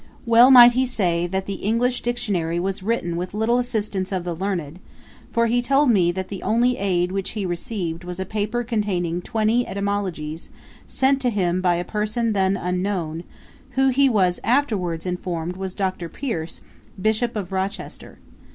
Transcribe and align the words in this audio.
Well 0.25 0.49
might 0.49 0.71
he 0.71 0.87
say, 0.87 1.27
that 1.27 1.45
'the 1.45 1.61
English 1.63 2.01
Dictionary 2.01 2.59
was 2.59 2.81
written 2.81 3.15
with 3.17 3.35
little 3.35 3.59
assistance 3.59 4.11
of 4.11 4.23
the 4.23 4.33
learned,' 4.35 4.79
for 5.31 5.45
he 5.45 5.61
told 5.61 5.91
me, 5.91 6.11
that 6.11 6.27
the 6.29 6.41
only 6.41 6.75
aid 6.79 7.11
which 7.11 7.29
he 7.37 7.45
received 7.45 8.03
was 8.03 8.19
a 8.19 8.25
paper 8.25 8.63
containing 8.63 9.21
twenty 9.21 9.67
etymologies, 9.67 10.49
sent 10.87 11.21
to 11.21 11.29
him 11.29 11.61
by 11.61 11.75
a 11.75 11.83
person 11.85 12.33
then 12.33 12.57
unknown, 12.57 13.23
who 13.77 13.89
he 13.89 14.09
was 14.09 14.39
afterwards 14.43 15.05
informed 15.05 15.55
was 15.55 15.75
Dr. 15.75 16.09
Pearce, 16.09 16.61
Bishop 16.99 17.35
of 17.35 17.51
Rochester. 17.51 18.17